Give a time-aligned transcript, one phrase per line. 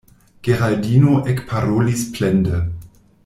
[0.47, 2.63] Geraldino ekparolis plende: